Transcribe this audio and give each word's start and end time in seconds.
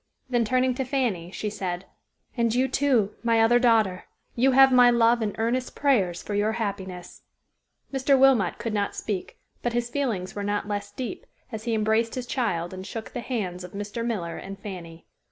Then 0.27 0.43
turning 0.45 0.73
to 0.73 0.83
Fanny, 0.83 1.29
she 1.29 1.51
said, 1.51 1.85
"And 2.35 2.55
you, 2.55 2.67
too, 2.67 3.13
my 3.21 3.39
other 3.39 3.59
daughter, 3.59 4.05
you 4.33 4.53
have 4.53 4.71
my 4.73 4.89
love 4.89 5.21
and 5.21 5.35
earnest 5.37 5.75
prayers 5.75 6.23
for 6.23 6.33
your 6.33 6.53
happiness." 6.53 7.21
Mr. 7.93 8.17
Wilmot 8.17 8.57
could 8.57 8.73
not 8.73 8.95
speak, 8.95 9.37
but 9.61 9.73
his 9.73 9.91
feelings 9.91 10.33
were 10.33 10.41
not 10.43 10.67
less 10.67 10.91
deep, 10.91 11.27
as 11.51 11.65
he 11.65 11.75
embraced 11.75 12.15
his 12.15 12.25
child 12.25 12.73
and 12.73 12.87
shook 12.87 13.11
the 13.13 13.19
hands 13.21 13.63
of 13.63 13.73
Mr. 13.73 14.03
Miller 14.03 14.37
and 14.37 14.57
Fanny. 14.59 15.05